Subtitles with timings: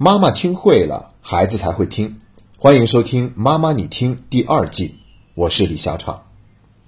[0.00, 2.16] 妈妈听会了，孩子才会听。
[2.56, 4.94] 欢迎收听《妈妈你听》第二季，
[5.34, 6.24] 我是李小闯。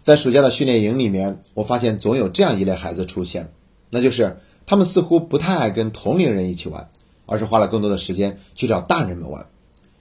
[0.05, 3.53] 在暑假的训练营里面，我发现总有这样一类孩子出现，
[3.91, 6.89] 那就是他们似乎不太爱跟同龄人一起玩，
[7.27, 9.45] 而是花了更多的时间去找大人们玩。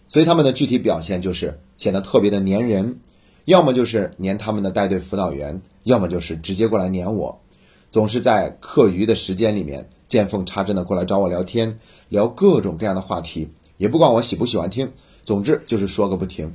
[0.07, 2.99] 所以他们的具体表现就是显得特别的粘人，
[3.45, 7.41] 要么就是粘他们的带队辅导员，要么就是直接过来粘我，
[7.89, 9.89] 总是在课余的时间里面。
[10.09, 13.47] 见缝插针的过来找我聊天，聊各种各样的话题，
[13.77, 14.91] 也不管我喜不喜欢听，
[15.23, 16.53] 总之就是说个不停。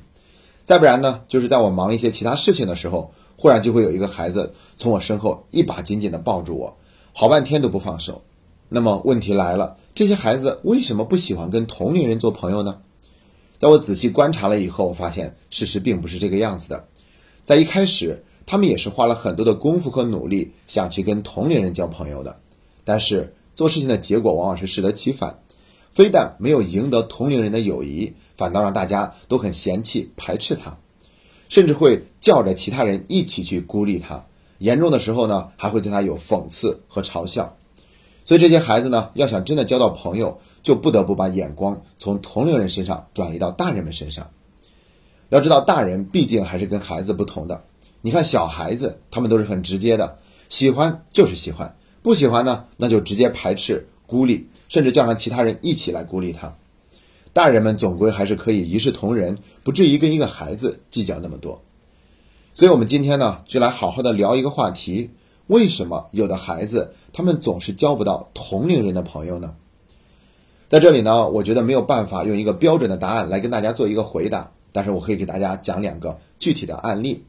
[0.64, 6.76] 再不然呢，就是在我忙一些其他事情的时候，忽然就会有一个孩子从我身后一把紧紧的抱住我，
[7.12, 8.22] 好半天都不放手。
[8.68, 12.78] 那么问题来了，这些孩子为什么不喜欢跟同龄人做朋友呢？
[13.56, 16.88] 在我仔细观察了以后，我发现事实并不是这个样子的。
[17.44, 22.40] 在一开始，他们也是花了很多的功夫和努力想去跟同龄人交朋友的，
[22.84, 23.32] 但是。
[23.54, 25.38] 做事情的结果往往是适得其反，
[25.92, 30.76] 非但没有赢得同龄人的友谊，反倒让大家都很嫌弃、排斥他，
[31.48, 34.24] 甚至会叫着其他人一起去孤立他。
[34.58, 37.56] 严重的时候呢，还会对他有讽刺和嘲笑。
[38.24, 44.30] 所以这些孩子呢，要想真的交到朋友，就不得不把眼光从同龄人身上转移到大人们身上。
[45.28, 47.62] 要知道，大人毕竟还是跟孩子不同的。
[48.00, 50.16] 你看，小孩子他们都是很直接的，
[50.48, 51.76] 喜欢就是喜欢。
[52.04, 56.54] 不喜欢呢，那就直接排斥、孤立，甚至叫上其他人一起来孤立他。
[57.32, 61.62] 大人们总归还是可以一视同仁，不至于跟一个孩子计较那么多。
[62.52, 65.08] 所以，我们今天呢，就来好好的聊一个话题：
[65.46, 69.54] 为什么有的孩子他们总是交不到同龄人的朋友呢？
[70.68, 77.24] 在这里呢，我觉得没有办法用一个标准的答案来跟大家做一个回答，但是我可以给大家讲两个具体的案例。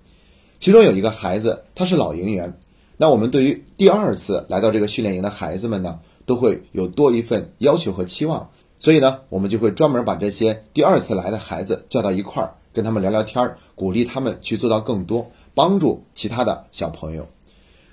[0.59, 2.53] 其中有一个孩子，他是老营员。
[2.97, 17.27] 那我们对于第二次来到这个训练营的孩子们呢，都会有多一份要求和期望，所以呢，我们就会专门把这些第二次来的孩子叫到一块儿，跟他们聊聊天儿，鼓励他们去做到更多，帮助其他的小朋友。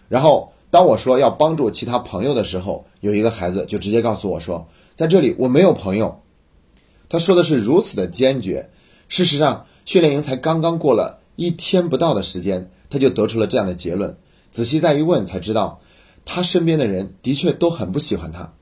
[0.09, 6.21] 然后，当我说要帮助其他朋友的时候，有一个孩子就直接告诉我说：“在这里我没有朋友。”
[7.11, 8.71] 他说的是如此的坚决。
[9.09, 14.17] 事实上，训练营才刚刚过了一天不到的时间，他就得出了这样的结论。
[14.53, 15.81] 仔细再一问，才知道，
[16.25, 18.53] 他身边的人的确都很不喜欢他。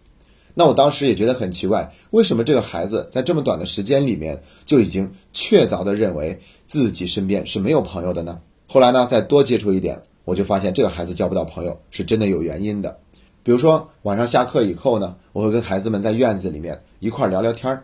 [0.54, 8.40] 那我当时也觉得很奇怪，为什么这个孩子在这么短的时间里面就已经确凿的认为自己身边是没有朋友的呢？
[8.66, 12.98] 后来呢，再多接触一点，我就发现这个孩子交不到朋友是真的有原因的。
[13.42, 17.82] 比如说晚上下课以后呢，我会跟孩子们在院子里面一块聊聊天儿，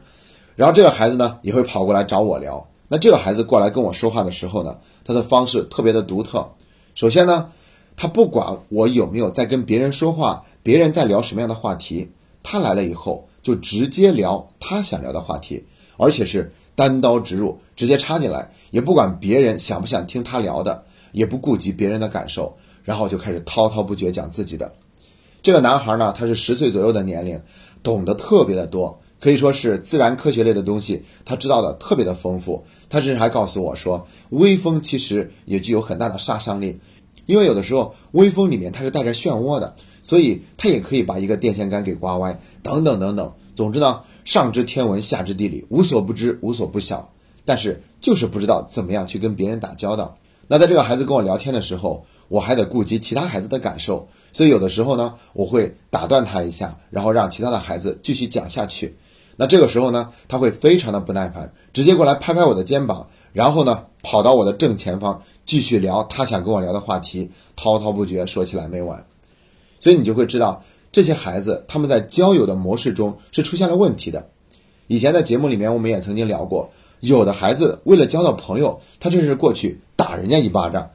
[0.55, 2.65] 然后这个孩子呢也会跑过来找我聊。
[2.89, 6.49] 那这个孩子过来跟我说话的时候呢，他的方式特别的独特。
[6.95, 7.49] 首先呢。
[7.97, 12.11] 他不管我有没有在跟别人说话，别人在聊什么样的话题，
[12.43, 15.65] 他来了以后就直接聊他想聊的话题，
[15.97, 24.75] 而且是单刀直入，直接插进来，也不管别人想不想听他聊的，也不顾及别人的感受，然后就开始滔滔不绝讲自己的。
[25.43, 27.41] 这个男孩呢，他是十岁左右的年龄，
[27.83, 32.63] 懂得特别的多，可以说是自然科学类的东西，他知道的特别的丰富。
[32.89, 36.79] 他甚至还告诉我说，微风其实也具有很大的杀伤力。
[37.27, 43.33] 因为有的时候微风里面它是带着漩涡的，所以它也可以把一个电线杆给刮歪，等等等等。
[43.55, 47.13] 总之呢，上知天文，下知地理，无所不知，无所不晓。
[47.45, 50.19] 但是就是不知道怎么样去跟别人打交道。
[50.49, 58.97] 那在这个孩子跟我聊天的时候，我还得顾及其他孩子的感受，所以有的时候呢，我会打断他一下，然后让其他的孩子继续讲下去。
[59.37, 69.05] 那这个时候呢，他会非常的不耐烦，直接过来拍拍我的肩膀，然后呢，跑到我的正前方继续聊他想跟我聊的话题，滔滔不绝，说起来没完。
[69.81, 70.63] 所以你就会知道，
[70.93, 74.29] 这些孩子他们在交友的模式中是出现了问题的。
[74.87, 80.89] 以前在节目里面我们也曾经聊过，有的孩子为了交到朋友，他甚至过去打人家一巴掌，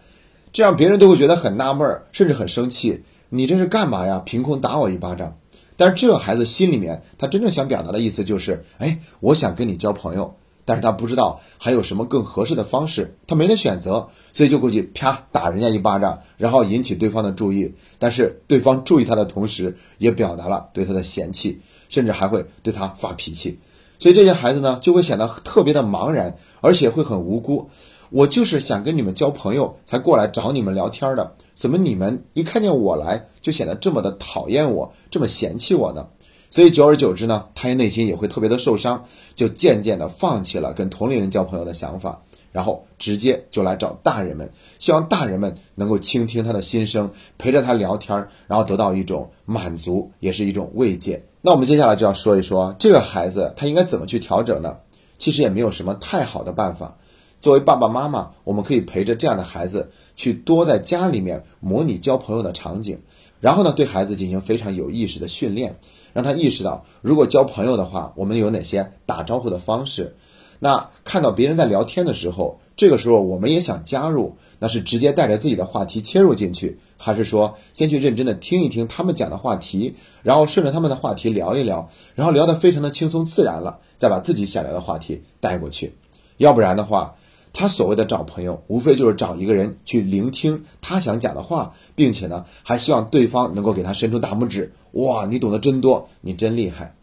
[0.54, 3.04] 这样别人都会觉得很纳闷，甚至很生气。
[3.28, 4.22] 你这是干嘛呀？
[4.26, 5.36] 凭空打我一巴掌？
[5.76, 10.34] 但是这个孩子心里面，他真正想表达的意思就是，哎，我想跟你交朋友，
[10.72, 17.74] 但是他不知道还有什么更合适的方式，他没得选择，所以就过去啪打人家一巴掌，然后引起对方的注意。
[18.00, 21.60] 但是对方注意他的同时，也表达了对他的嫌弃，
[21.90, 23.60] 甚至还会对他发脾气。
[24.00, 27.70] 所以这些孩子呢，就会显得特别的茫然，而且会很无辜。
[28.10, 31.36] 我就是想跟你们交朋友，才过来找你们聊天的。
[31.54, 36.08] 怎么你们一看见我来，就显得这么的讨厌我，这么嫌弃我呢？
[36.52, 39.04] 所以久而久之呢，他内心也会特别的受伤，
[39.36, 42.22] 就渐渐的放弃了跟同龄人交朋友的想法，
[42.52, 51.24] 然后直接就来找大人们，希望大人们能够倾听他的心声，陪着他聊天，然后得到一种满足，也是一种慰藉。
[51.42, 54.78] 那我们接下来就要说一说这个孩子他应该怎么去调整呢？
[55.18, 56.98] 其实也没有什么太好的办法。
[57.40, 63.00] 作为爸爸妈妈，我们可以陪着这样的孩子去多在家里面模拟交朋友的场景，
[63.40, 65.80] 然后呢，对孩子进行非常有意识的训练，
[66.14, 70.16] 让他意识到如果交朋友的话，我们有哪些打招呼的方式。
[70.60, 85.96] 那看到别人在聊天的时候，这个时候我们也想加入，那是直接带着自己的话题切入进去，还是说先去认真的听一听他们讲的话题，然后顺着他们的话题聊一聊，然后聊得非常的轻松自然了，再把自己想聊的话题带过去。
[86.38, 87.16] 要不然的话，
[87.54, 94.72] 他所谓的找朋友，无非就是找一个人去聆听他想讲的话，并且呢，还希望对方能够给他伸出大拇指。
[94.94, 96.96] 哇，你懂得真多，你真厉害。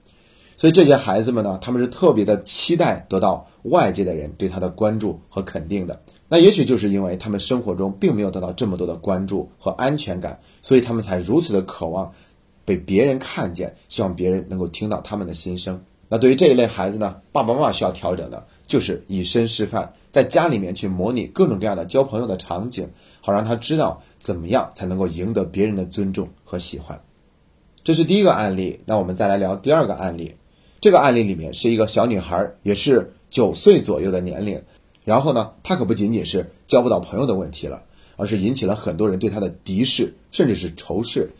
[0.56, 6.00] 所以这些孩子们呢，他们是特别的期待得到外界的人对他的关注和肯定的。
[6.28, 12.12] 那也许就是因为他们生活中并没有得到这么多的关注和安全感，所以他们才如此的渴望
[12.64, 15.80] 被别人看见，希望别人能够听到他们的心声。
[16.08, 22.88] 那对于这一类孩子呢，爸爸妈妈需要调整的就是以身示范，在家里面去模拟各种各样的交朋友的场景，
[23.20, 26.98] 好让他知道怎么样才能够赢得别人的尊重和喜欢。
[27.84, 28.80] 这是第一个案例。
[28.86, 30.34] 那我们再来聊第二个案例。
[30.80, 34.62] 这个案例里面是一个小女孩，也是九岁左右的年龄。
[35.04, 37.82] 然后呢，她可不仅仅是交不到朋友的问题了，
[38.16, 41.30] 而是引起了很多人对她的敌视，甚至是仇视。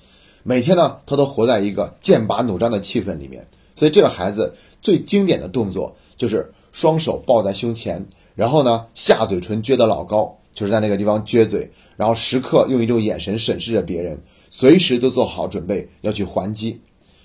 [0.42, 3.46] 每天呢，她都活在一个剑拔弩张的气氛里面。
[3.78, 4.52] 所以，这个孩子
[4.82, 8.04] 最经典的动作就是双手抱在胸前，
[8.34, 14.20] 然后呢，下嘴唇撅得老高，就是在那个地方撅嘴，然后时刻用一种眼神审视着别人，
[14.50, 16.80] 随时都做好准备要去还击。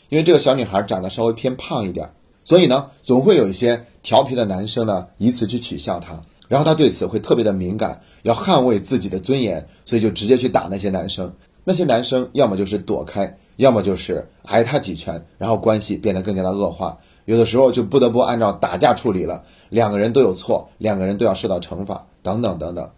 [0.09, 2.07] 因为这个小女孩长得稍微偏胖一点，
[2.43, 6.21] 所以呢，总会有一些调皮的男生呢，以此去取笑她。
[6.47, 11.33] 然后她对此会特别的敏感，要捍卫自己的尊严，所以就直接去打那些男生。
[11.63, 16.97] 那些男生要么就是躲开，要么就是挨他几拳，然后关系变得更加的恶化。
[17.25, 22.89] 有的时候就不得不按照打架处理了，两个人都有错，两个人都要受到惩罚，等等等等。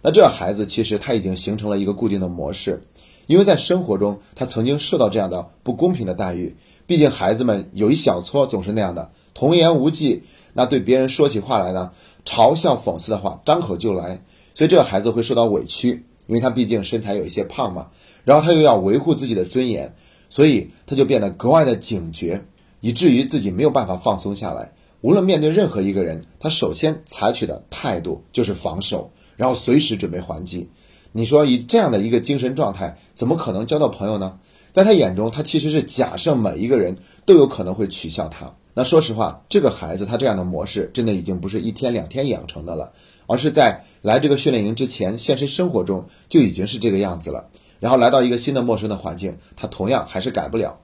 [0.00, 2.82] 那这个孩子其实他已经形成了一个固定的模式。
[3.26, 6.54] 因为在生活中，他曾经受到这样的不公平的待遇。
[6.86, 10.22] 毕竟孩子们有一小撮总是那样的童言无忌，
[10.52, 11.90] 那对别人说起话来呢，
[12.26, 14.22] 嘲笑讽刺的话张口就来，
[14.54, 16.04] 所以这个孩子会受到委屈。
[16.26, 17.88] 因为他毕竟身材有一些胖嘛，
[18.24, 19.94] 然后他又要维护自己的尊严，
[20.28, 22.44] 所以他就变得格外的警觉，
[22.80, 24.72] 以至于自己没有办法放松下来。
[25.00, 30.68] 无论面对任何一个人，他首先采取的态度就是防守，然后随时准备还击。
[31.12, 34.38] 你说以这样的一个精神状态，怎么可能交到朋友呢？
[34.74, 38.52] 在他眼中，他其实是假设每一个人都有可能会取笑他。
[38.74, 42.92] 那说实话，这个孩子他这样的模式，真的已经不是一天两天养成的了，
[43.28, 47.48] 而是在来这个训练营之前，现实生活中就已经是这个样子了。
[47.78, 50.76] 然后来到一个新的陌生的环境，他同样还是改不了。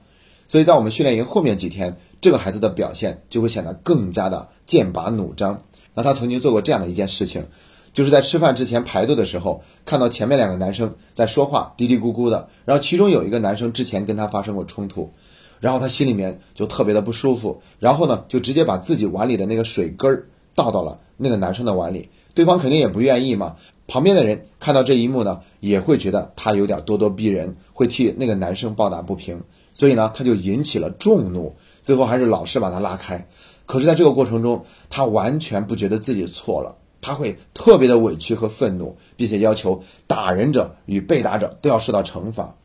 [0.47, 5.61] 所以在我们训练营后面几天，这个孩子的表现就会显得更加的剑拔弩张。
[5.93, 7.45] 那他曾经做过这样的一件事情。
[7.93, 12.47] 就是在吃饭之前排队的时候，看到前面两个男生在说话，嘀嘀咕咕的。
[12.63, 15.11] 然后其中有一个男生之前跟他发生过冲突，
[15.59, 17.61] 然后他心里面就特别的不舒服。
[17.79, 22.09] 然后呢，就直接把自己碗里的那个水根儿倒到了那个男生的碗里。
[22.33, 23.55] 对方肯定也不愿意嘛。
[23.87, 29.41] 旁边的人看到这一幕呢，也会觉得他有点咄咄逼人，会替那个男生抱打不平。
[29.73, 31.53] 所以呢，他就引起了众怒，
[31.83, 33.27] 最后还是老师把他拉开。
[33.65, 36.77] 可是，在这个过程中，他完全不觉得自己错了。
[37.01, 42.55] 他会特别的委屈和愤怒，并且要求打人者与被打者都要受到惩罚。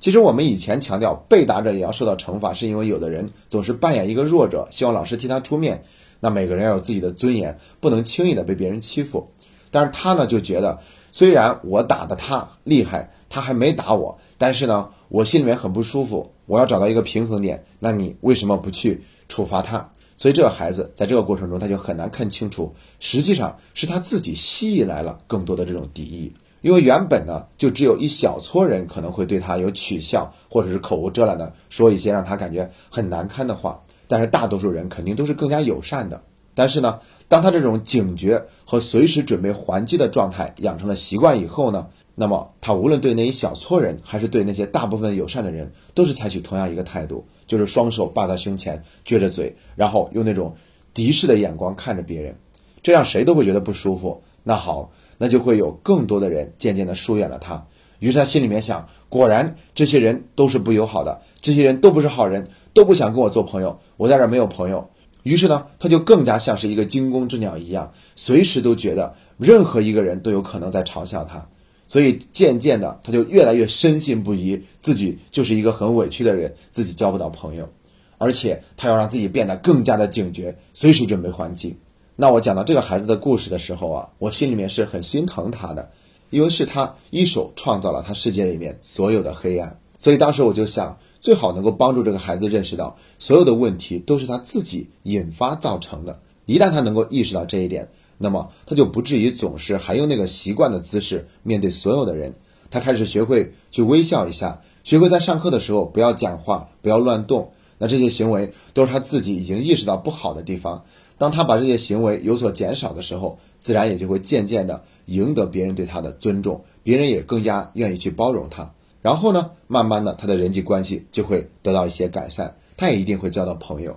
[0.00, 5.82] 其实我们以前强调被打者也要受到惩罚，是因为有的人总是扮演一个弱者，希望老师替他出面。
[6.20, 9.28] 那每个人要有自己的尊严，不能轻易的被别人欺负。
[9.70, 10.78] 但是他呢就觉得，
[11.10, 17.64] 虽然我打的他厉害，他还没打我，但是呢我心里面很不舒服，我要找到一个平衡点。
[17.78, 19.90] 那你为什么不去处罚他？
[20.16, 26.32] 所以这个孩子在这个过程中，他就很难看清楚，实际上是他自己吸引来了更多的这种敌意。
[26.62, 33.82] 因为原本呢，就只有一小撮人可能会对他有取笑，或者是口无遮拦的说一些让他感觉很难堪的话。
[34.08, 36.22] 但是大多数人肯定都是更加友善的。
[36.54, 41.86] 但是呢，当他这种警觉和随时准备还击的状态养成了习惯以后呢？
[42.16, 50.54] 那么，他无论对那一小撮人，还是对那些大部分友善的人，都是采取同样一个态度，就是双手抱在胸前，撅着嘴，然后用那种
[50.92, 52.36] 敌视的眼光看着别人，
[52.82, 54.22] 这让谁都会觉得不舒服。
[54.44, 57.66] 那好，那就会有更多的人渐渐的疏远了他。
[57.98, 63.80] 于是他心里面想：果然，这些人都是不友好的，这些人都不是好人，都不想跟我做朋友。
[63.96, 64.88] 我在这没有朋友。
[65.22, 71.48] 于是呢，他就更加像是一个惊弓之鸟一样，随时都觉得任何一个人都有可能在嘲笑他。
[71.86, 77.68] 所以渐渐的，他就越来越深信不疑，自己就是一个很委屈的人，自己交不到朋友。
[78.16, 81.76] 而且他要让自己变得更加的警觉，随时准备还击。
[82.16, 85.90] 那我讲到这个孩子的故事的时候啊，我心里面是很心疼他的，
[86.30, 89.78] 因为是他一手创造了他世界里面所有的黑暗。
[89.98, 96.20] 所以当时我就想，最好能够帮助这个孩子认识到，所有的问题都是他自己引发造成的。
[96.46, 97.88] 一旦他能够意识到这一点，
[98.18, 102.34] 那么他就不至于总是还用那个习惯的姿势面对所有的人。
[102.70, 107.52] 他开始学会去微笑一下，学会在上课的时候不要讲话，不要乱动。
[107.78, 110.84] 那这些行为都是他自己已经意识到不好的地方。
[111.16, 118.72] 当他把这些行为有所减少的时候，自然也就会渐渐的赢得别人对他的尊重，别人也更加愿意去包容他。
[119.00, 123.96] 然后呢，慢慢的他的人际关系就会得到一些改善，他也一定会交到朋友。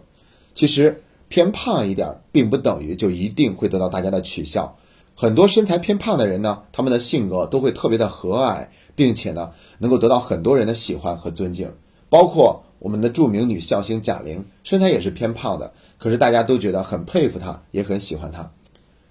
[0.53, 4.77] 其实偏胖一点，并不等于就一定会得到大家的取笑。
[5.15, 11.71] 很多身材偏胖的人呢，他们的性格都会特别的和蔼，并且呢，能够得到很多人的喜欢和尊敬。
[12.09, 18.49] 包括我们的著名女笑星贾玲，身材也是偏胖的，可是大家都觉得很佩服她，也很喜欢她。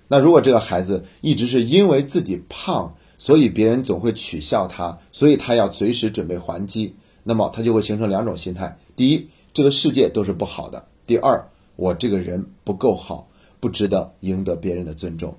[0.09, 6.95] 那如果这个孩子一直是因为自己胖，所以别人总会取笑他，所以他要随时准备还击，
[7.25, 11.45] 那么他就会形成两种心态：第一，这个世界都是不好的；第二，
[11.77, 13.29] 我这个人不够好，
[13.61, 15.35] 不值得赢得别人的尊重。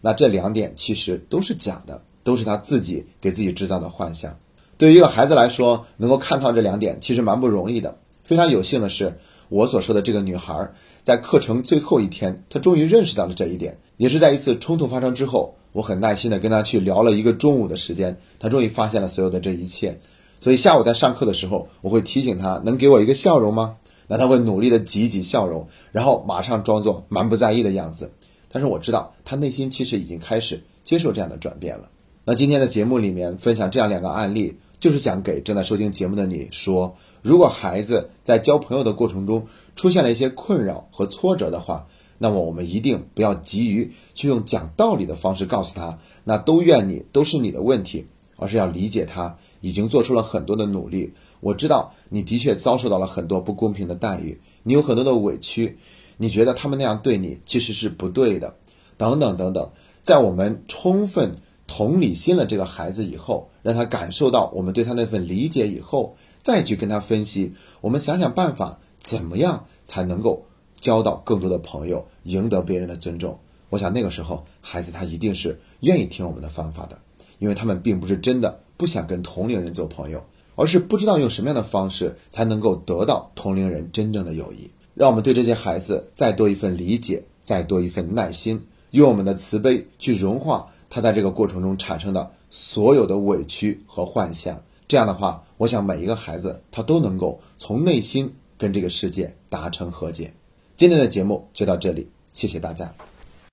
[0.00, 4.34] 那这两点其实都是假的，都是他自己给自己制造的幻想。
[4.78, 7.94] 对于一个孩子来说，能够看到这两点，其实蛮不容易的。
[8.24, 9.18] 非常有幸的是，
[9.50, 10.70] 我所说的这个女孩，
[11.02, 13.76] 在课程最后一天，她终于认识到了这一点。
[13.98, 20.00] 也是在一次冲突发生之后，我很耐心的跟她去聊了一个中午的时间，她终于发现了所有的这一切。
[20.40, 23.76] 所以下午在上课的时候，我会提醒她，能给我一个笑容吗？
[24.10, 28.10] 那他会努力的挤一挤笑容，然后马上装作蛮不在意的样子。
[28.50, 31.88] 但是我知道，他内心其实已经开始接受这样的转变了。
[32.24, 41.86] 那今天的节目里面分享这样两个案例，就是想给正在收听节目的你说：如果孩子在交朋友的过程中出现了一些困扰和挫折的话，
[42.18, 48.06] 那么我们一定不要急于去用讲道理的方式告诉他，那都怨你，都是你的问题，
[48.40, 51.12] 而是要理解他已经做出了很多的努力。
[51.38, 55.78] 我知道你的确遭受到了很多不公平的待遇，你有很多的委屈。
[56.16, 58.54] 你觉得他们那样对你其实是不对的，
[58.96, 59.70] 等等等等，
[60.02, 61.34] 在我们充分
[61.66, 70.44] 同理心了这个孩子以后，让他感受到我们对他那份理解以后，再去跟他分析，我们想想办法，怎么样才能够
[70.78, 73.38] 交到更多的朋友，赢得别人的尊重？
[73.70, 76.98] 我想那个时候，孩子他一定是愿意听我们的方法的，
[77.40, 84.70] 因为他们并不是真的不想跟同龄人做朋友，而是不知道用什么样的方式才能够得到同龄人真正的友谊。
[84.94, 94.62] 让我们对这些孩子再多一份理解，再多一份耐心，用我们的慈悲去融化他在这个过程中产生的所有的委屈和幻想。
[94.86, 100.32] 这样的话，我想每一个孩子他都能够从内心跟这个世界达成和解。
[100.76, 102.92] 今天的节目就到这里，谢谢大家。